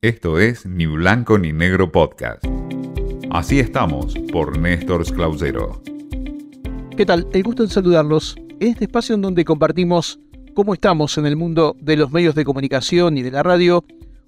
Esto 0.00 0.38
es 0.38 0.64
Ni 0.64 0.86
Blanco 0.86 1.38
ni 1.38 1.52
Negro 1.52 1.90
Podcast. 1.90 2.44
Así 3.30 3.58
estamos 3.58 4.14
por 4.30 4.56
Néstor 4.56 5.04
Clausero. 5.12 5.82
¿Qué 6.96 7.04
tal? 7.04 7.26
El 7.32 7.42
gusto 7.42 7.64
en 7.64 7.68
saludarlos 7.68 8.36
en 8.60 8.68
este 8.68 8.84
espacio 8.84 9.16
en 9.16 9.22
donde 9.22 9.44
compartimos 9.44 10.20
cómo 10.54 10.72
estamos 10.72 11.18
en 11.18 11.26
el 11.26 11.34
mundo 11.34 11.74
de 11.80 11.96
los 11.96 12.12
medios 12.12 12.36
de 12.36 12.44
comunicación 12.44 13.18
y 13.18 13.22
de 13.22 13.32
la 13.32 13.42
radio. 13.42 13.84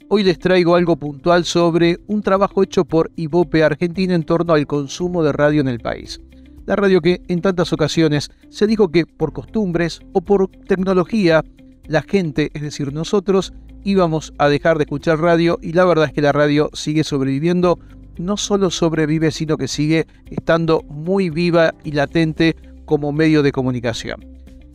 Hoy 0.09 0.25
les 0.25 0.41
traigo 0.41 0.75
algo 0.75 0.97
puntual 0.97 1.45
sobre 1.45 1.99
un 2.09 2.21
trabajo 2.23 2.65
hecho 2.65 2.85
por 2.85 3.13
Ibope 3.15 3.63
Argentina 3.63 4.17
en 4.17 4.25
torno 4.25 4.55
al 4.55 4.67
consumo 4.67 5.23
de 5.23 5.31
radio 5.31 5.61
en 5.61 5.69
el 5.69 5.79
país. 5.79 6.21
La 6.67 6.75
radio 6.75 7.01
que 7.01 7.23
en 7.29 7.43
tantas 7.43 7.73
ocasiones 7.73 8.33
se 8.49 8.67
dijo 8.67 8.89
que 8.89 9.07
por 9.07 9.33
costumbres 9.33 10.01
o 10.15 10.21
por 10.21 10.49
tecnología 10.67 11.45
la 11.91 12.03
gente, 12.03 12.53
es 12.55 12.63
decir, 12.63 12.93
nosotros, 12.93 13.53
íbamos 13.83 14.33
a 14.39 14.49
dejar 14.49 14.79
de 14.79 14.85
escuchar 14.85 15.19
radio 15.19 15.59
y 15.61 15.73
la 15.73 15.85
verdad 15.85 16.05
es 16.05 16.13
que 16.13 16.23
la 16.23 16.31
radio 16.31 16.71
sigue 16.73 17.03
sobreviviendo, 17.03 17.81
no 18.17 18.37
solo 18.37 18.71
sobrevive, 18.71 19.33
sino 19.33 19.57
que 19.57 19.67
sigue 19.67 20.07
estando 20.27 20.83
muy 20.89 21.31
viva 21.31 21.75
y 21.83 21.91
latente 21.91 22.55
como 22.85 23.11
medio 23.11 23.43
de 23.43 23.51
comunicación. 23.51 24.25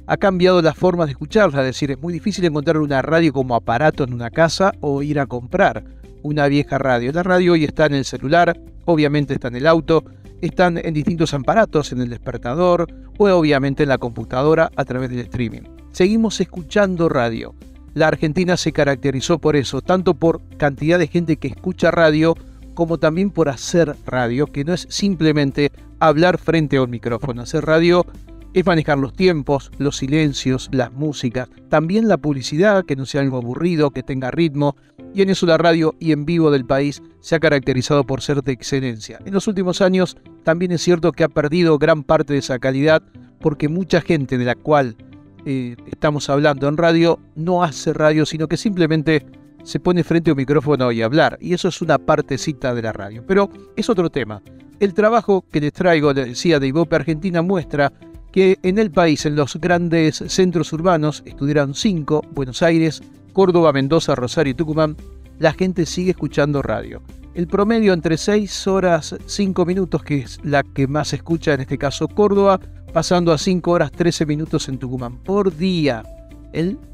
Ha 0.08 0.18
cambiado 0.18 0.62
la 0.62 0.74
forma 0.74 1.06
de 1.06 1.12
escucharla, 1.12 1.62
es 1.62 1.68
decir, 1.68 1.90
es 1.90 2.02
muy 2.02 2.12
difícil 2.12 2.44
encontrar 2.44 2.80
una 2.80 3.02
radio 3.02 3.32
como 3.32 3.56
aparato 3.56 4.04
en 4.04 4.14
una 4.14 4.30
casa 4.30 4.74
o 4.82 5.02
ir 5.02 5.18
a 5.18 5.26
comprar 5.26 5.86
una 6.22 6.50
vieja 6.50 6.78
radio. 6.78 7.14
La 7.14 7.24
radio 7.24 7.54
hoy 7.54 7.64
está 7.64 7.86
en 7.86 7.94
el 7.94 8.04
celular, 8.04 8.60
obviamente 8.84 9.34
está 9.34 9.48
en 9.48 9.56
el 9.56 9.68
auto, 9.68 10.04
están 10.42 10.78
en 10.78 10.94
distintos 10.94 11.34
aparatos, 11.34 11.94
en 11.94 12.02
el 12.02 12.10
despertador 12.10 12.88
o 13.18 13.30
obviamente 13.30 13.84
en 13.84 13.90
la 13.90 14.00
computadora 14.00 14.70
a 14.76 14.84
través 14.84 15.12
del 15.12 15.20
streaming 15.20 15.75
seguimos 15.96 16.42
escuchando 16.42 17.08
radio. 17.08 17.56
La 17.94 18.10
Argentina 18.10 18.58
se 18.58 18.74
caracterizó 18.74 19.40
por 19.40 19.56
eso, 19.56 19.80
tanto 19.80 20.14
por 20.14 20.42
cantidad 20.58 21.00
de 21.00 21.08
gente 21.08 21.38
que 21.38 21.48
escucha 21.48 21.90
radio, 21.90 22.36
como 22.74 22.98
también 22.98 23.32
por 23.32 23.48
hacer 23.48 23.96
radio, 24.06 24.48
que 24.48 24.66
no 24.66 24.74
es 24.74 24.88
simplemente 24.90 25.72
hablar 26.00 26.38
frente 26.38 26.76
a 26.76 26.82
un 26.82 26.90
micrófono. 26.90 27.44
Hacer 27.44 27.64
radio 27.64 28.06
es 28.54 28.66
manejar 28.66 28.98
los 28.98 29.14
tiempos, 29.14 29.72
los 29.78 29.96
silencios, 29.96 30.68
las 30.74 30.92
músicas, 30.92 31.48
también 31.70 32.10
la 32.10 32.18
publicidad, 32.18 32.84
que 32.84 32.98
no 32.98 33.06
sea 33.06 33.22
algo 33.22 33.38
aburrido, 33.38 33.92
que 33.92 34.04
tenga 34.04 34.32
ritmo, 34.32 34.76
y 35.14 35.22
en 35.22 35.30
eso 35.30 35.46
la 35.46 35.58
radio 35.58 35.96
y 35.98 36.12
en 36.12 36.26
vivo 36.26 36.52
del 36.52 36.66
país 36.66 37.02
se 37.22 37.36
ha 37.36 37.40
caracterizado 37.40 38.04
por 38.04 38.22
ser 38.22 38.44
de 38.44 38.52
excelencia. 38.52 39.20
En 39.24 39.34
los 39.34 39.48
últimos 39.48 39.80
años 39.80 40.18
también 40.44 40.74
es 40.74 40.82
cierto 40.82 41.14
que 41.14 41.24
ha 41.24 41.30
perdido 41.30 41.78
gran 41.78 42.04
parte 42.04 42.34
de 42.34 42.40
esa 42.40 42.60
calidad 42.60 43.02
porque 43.40 43.70
mucha 43.70 44.02
gente 44.02 44.38
de 44.38 44.46
la 44.46 44.56
cual 44.56 44.98
eh, 45.46 45.76
estamos 45.92 46.30
hablando 46.30 46.68
en 46.68 46.78
radio, 46.78 47.20
no 47.36 47.64
hace 47.64 47.94
radio, 47.94 48.26
sino 48.26 48.48
que 48.48 48.58
simplemente 48.58 49.26
se 49.64 49.80
pone 49.80 50.04
frente 50.04 50.30
a 50.30 50.34
un 50.34 50.38
micrófono 50.38 50.92
y 50.92 51.02
hablar. 51.02 51.38
Y 51.40 51.54
eso 51.54 51.68
es 51.68 51.82
una 51.82 51.98
partecita 51.98 52.74
de 52.74 52.82
la 52.82 52.94
radio. 52.94 53.24
Pero 53.28 53.50
es 53.76 53.90
otro 53.90 54.10
tema. 54.10 54.42
El 54.80 54.94
trabajo 54.94 55.46
que 55.52 55.62
les 55.62 55.74
traigo, 55.74 56.14
les 56.14 56.28
decía, 56.28 56.60
de 56.60 56.68
Ibope 56.68 56.96
Argentina 56.96 57.42
muestra 57.42 57.94
que 58.32 58.60
en 58.64 58.78
el 58.78 58.92
país, 58.92 59.26
en 59.26 59.36
los 59.36 59.56
grandes 59.56 60.24
centros 60.28 60.74
urbanos, 60.74 61.24
estudiaron 61.26 61.74
cinco, 61.74 62.22
Buenos 62.32 62.62
Aires, 62.62 63.02
Córdoba, 63.32 63.72
Mendoza, 63.72 64.16
Rosario 64.16 64.52
y 64.52 64.56
Tucumán, 64.56 64.98
la 65.40 65.54
gente 65.54 65.86
sigue 65.86 66.12
escuchando 66.12 66.62
radio. 66.62 67.02
El 67.34 67.48
promedio 67.48 67.94
entre 67.94 68.18
6 68.18 68.68
horas 68.68 69.16
5 69.26 69.66
minutos, 69.66 70.04
que 70.04 70.20
es 70.20 70.40
la 70.44 70.64
que 70.64 70.88
más 70.88 71.14
escucha, 71.14 71.54
en 71.54 71.62
este 71.62 71.78
caso 71.78 72.08
Córdoba, 72.08 72.60
pasando 72.96 73.34
a 73.34 73.38
5 73.38 73.72
horas 73.72 73.92
13 73.92 74.26
minutos 74.26 74.70
en 74.70 74.78
Tucumán 74.78 75.18
por 75.18 75.54
día. 75.58 76.04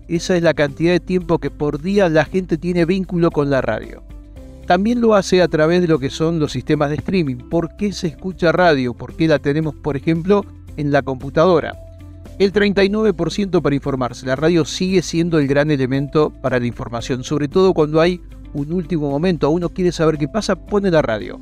esa 0.08 0.36
es 0.36 0.42
la 0.42 0.56
cantidad 0.56 0.94
de 0.94 1.00
tiempo 1.00 1.38
que 1.38 1.52
por 1.52 1.80
día 1.80 2.10
la 2.10 2.26
gente 2.26 2.58
tiene 2.58 2.86
vínculo 2.86 3.30
con 3.30 3.52
la 3.52 3.62
radio. 3.62 4.02
También 4.66 5.00
lo 5.00 5.14
hace 5.14 5.44
a 5.44 5.48
través 5.48 5.80
de 5.80 5.88
lo 5.88 6.00
que 6.00 6.10
son 6.10 6.40
los 6.40 6.54
sistemas 6.54 6.90
de 6.90 6.96
streaming. 6.96 7.36
¿Por 7.52 7.76
qué 7.78 7.94
se 7.94 8.08
escucha 8.08 8.52
radio? 8.52 8.96
¿Por 8.96 9.16
qué 9.16 9.28
la 9.28 9.38
tenemos, 9.38 9.76
por 9.76 9.96
ejemplo, 9.96 10.44
en 10.76 10.92
la 10.92 11.04
computadora? 11.04 11.78
El 12.40 12.52
39% 12.52 13.62
para 13.62 13.76
informarse. 13.76 14.26
La 14.26 14.36
radio 14.36 14.66
sigue 14.66 15.04
siendo 15.04 15.38
el 15.38 15.48
gran 15.48 15.70
elemento 15.70 16.32
para 16.32 16.60
la 16.60 16.66
información, 16.66 17.24
sobre 17.24 17.48
todo 17.48 17.76
cuando 17.76 18.02
hay 18.02 18.20
un 18.56 18.74
último 18.74 19.08
momento, 19.12 19.52
uno 19.52 19.70
quiere 19.70 19.92
saber 19.92 20.18
qué 20.18 20.28
pasa, 20.28 20.56
pone 20.56 20.90
la 20.90 21.04
radio 21.04 21.40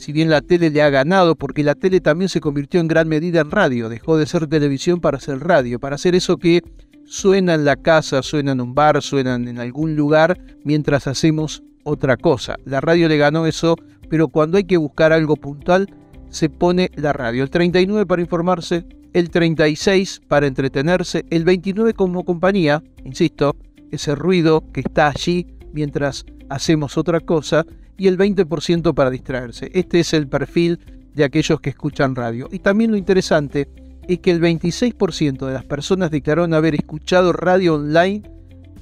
si 0.00 0.12
bien 0.12 0.30
la 0.30 0.40
tele 0.40 0.70
le 0.70 0.80
ha 0.80 0.88
ganado, 0.88 1.36
porque 1.36 1.62
la 1.62 1.74
tele 1.74 2.00
también 2.00 2.30
se 2.30 2.40
convirtió 2.40 2.80
en 2.80 2.88
gran 2.88 3.06
medida 3.06 3.42
en 3.42 3.50
radio, 3.50 3.90
dejó 3.90 4.16
de 4.16 4.24
ser 4.24 4.46
televisión 4.46 4.98
para 4.98 5.20
ser 5.20 5.40
radio, 5.40 5.78
para 5.78 5.96
hacer 5.96 6.14
eso 6.14 6.38
que 6.38 6.62
suena 7.04 7.52
en 7.52 7.66
la 7.66 7.76
casa, 7.76 8.22
suena 8.22 8.52
en 8.52 8.62
un 8.62 8.74
bar, 8.74 9.02
suena 9.02 9.34
en 9.34 9.58
algún 9.58 9.96
lugar, 9.96 10.40
mientras 10.64 11.06
hacemos 11.06 11.62
otra 11.84 12.16
cosa. 12.16 12.56
La 12.64 12.80
radio 12.80 13.08
le 13.08 13.18
ganó 13.18 13.44
eso, 13.44 13.76
pero 14.08 14.28
cuando 14.28 14.56
hay 14.56 14.64
que 14.64 14.78
buscar 14.78 15.12
algo 15.12 15.36
puntual, 15.36 15.94
se 16.30 16.48
pone 16.48 16.90
la 16.94 17.12
radio. 17.12 17.42
El 17.42 17.50
39 17.50 18.06
para 18.06 18.22
informarse, 18.22 18.86
el 19.12 19.28
36 19.28 20.22
para 20.28 20.46
entretenerse, 20.46 21.26
el 21.28 21.44
29 21.44 21.92
como 21.92 22.24
compañía, 22.24 22.82
insisto, 23.04 23.54
ese 23.90 24.14
ruido 24.14 24.64
que 24.72 24.80
está 24.80 25.08
allí 25.08 25.46
mientras 25.74 26.24
hacemos 26.48 26.96
otra 26.96 27.20
cosa, 27.20 27.66
y 28.00 28.08
el 28.08 28.16
20% 28.16 28.94
para 28.94 29.10
distraerse. 29.10 29.70
Este 29.74 30.00
es 30.00 30.14
el 30.14 30.26
perfil 30.26 30.80
de 31.14 31.22
aquellos 31.22 31.60
que 31.60 31.68
escuchan 31.68 32.16
radio. 32.16 32.48
Y 32.50 32.60
también 32.60 32.90
lo 32.90 32.96
interesante 32.96 33.68
es 34.08 34.20
que 34.20 34.30
el 34.30 34.40
26% 34.40 35.46
de 35.46 35.52
las 35.52 35.66
personas 35.66 36.10
declararon 36.10 36.54
haber 36.54 36.74
escuchado 36.74 37.34
radio 37.34 37.74
online 37.74 38.22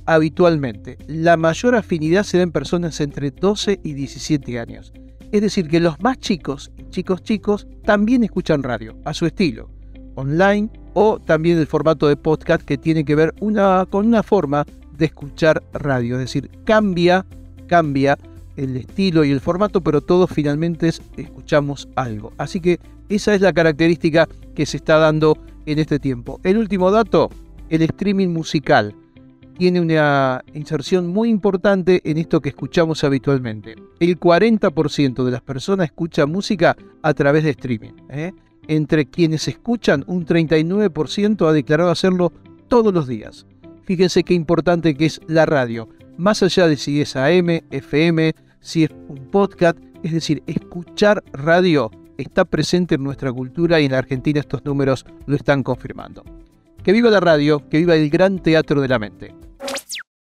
habitualmente. 0.06 0.98
La 1.08 1.36
mayor 1.36 1.74
afinidad 1.74 2.22
se 2.22 2.36
da 2.36 2.44
en 2.44 2.52
personas 2.52 3.00
entre 3.00 3.32
12 3.32 3.80
y 3.82 3.94
17 3.94 4.60
años. 4.60 4.92
Es 5.32 5.42
decir, 5.42 5.66
que 5.66 5.80
los 5.80 6.00
más 6.00 6.18
chicos, 6.18 6.70
chicos 6.90 7.20
chicos, 7.24 7.66
también 7.84 8.22
escuchan 8.22 8.62
radio, 8.62 8.96
a 9.04 9.14
su 9.14 9.26
estilo, 9.26 9.68
online 10.14 10.70
o 10.94 11.18
también 11.18 11.58
el 11.58 11.66
formato 11.66 12.06
de 12.06 12.16
podcast 12.16 12.62
que 12.62 12.78
tiene 12.78 13.04
que 13.04 13.16
ver 13.16 13.34
una, 13.40 13.84
con 13.90 14.06
una 14.06 14.22
forma 14.22 14.64
de 14.96 15.06
escuchar 15.06 15.60
radio. 15.72 16.14
Es 16.14 16.20
decir, 16.20 16.48
cambia, 16.64 17.26
cambia 17.66 18.16
el 18.58 18.76
estilo 18.76 19.24
y 19.24 19.30
el 19.30 19.40
formato, 19.40 19.80
pero 19.80 20.00
todos 20.00 20.30
finalmente 20.30 20.90
escuchamos 21.16 21.88
algo. 21.94 22.32
Así 22.38 22.60
que 22.60 22.80
esa 23.08 23.34
es 23.34 23.40
la 23.40 23.52
característica 23.52 24.28
que 24.54 24.66
se 24.66 24.76
está 24.78 24.98
dando 24.98 25.38
en 25.64 25.78
este 25.78 25.98
tiempo. 25.98 26.40
El 26.42 26.58
último 26.58 26.90
dato, 26.90 27.30
el 27.70 27.82
streaming 27.82 28.28
musical. 28.28 28.94
Tiene 29.56 29.80
una 29.80 30.44
inserción 30.54 31.08
muy 31.08 31.30
importante 31.30 32.00
en 32.04 32.18
esto 32.18 32.40
que 32.40 32.50
escuchamos 32.50 33.02
habitualmente. 33.02 33.76
El 33.98 34.18
40% 34.18 35.24
de 35.24 35.30
las 35.30 35.42
personas 35.42 35.86
escucha 35.86 36.26
música 36.26 36.76
a 37.02 37.14
través 37.14 37.44
de 37.44 37.50
streaming. 37.50 37.92
¿eh? 38.08 38.32
Entre 38.66 39.06
quienes 39.06 39.48
escuchan, 39.48 40.04
un 40.06 40.26
39% 40.26 41.48
ha 41.48 41.52
declarado 41.52 41.90
hacerlo 41.90 42.32
todos 42.68 42.92
los 42.92 43.08
días. 43.08 43.46
Fíjense 43.82 44.22
qué 44.22 44.34
importante 44.34 44.94
que 44.94 45.06
es 45.06 45.20
la 45.26 45.46
radio. 45.46 45.88
Más 46.16 46.42
allá 46.42 46.66
de 46.68 46.76
si 46.76 47.00
es 47.00 47.16
AM, 47.16 47.62
FM, 47.70 48.34
si 48.60 48.84
es 48.84 48.90
un 49.08 49.30
podcast, 49.30 49.78
es 50.02 50.12
decir, 50.12 50.42
escuchar 50.46 51.22
radio 51.32 51.90
está 52.16 52.44
presente 52.44 52.96
en 52.96 53.04
nuestra 53.04 53.32
cultura 53.32 53.80
y 53.80 53.86
en 53.86 53.92
la 53.92 53.98
Argentina 53.98 54.40
estos 54.40 54.64
números 54.64 55.06
lo 55.26 55.36
están 55.36 55.62
confirmando. 55.62 56.24
Que 56.82 56.92
viva 56.92 57.10
la 57.10 57.20
radio, 57.20 57.68
que 57.68 57.78
viva 57.78 57.94
el 57.94 58.10
gran 58.10 58.40
teatro 58.40 58.80
de 58.80 58.88
la 58.88 58.98
mente. 58.98 59.34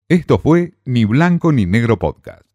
Esto 0.09 0.39
fue 0.39 0.73
Ni 0.85 1.05
Blanco 1.05 1.51
ni 1.51 1.65
Negro 1.65 1.97
Podcast. 1.97 2.46